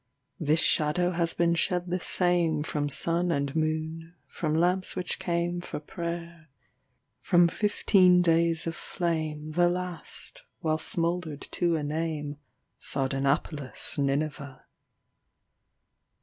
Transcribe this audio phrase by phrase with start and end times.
[0.39, 8.23] This shadow has been shed the sameFrom sun and moon,—from lamps which cameFor prayer,—from fifteen
[8.23, 14.65] days of flame, The last, while smouldered to a nameSardanapalus' Nineveh.